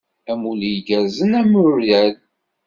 [0.31, 2.11] Amulli igerrzen a Muirel!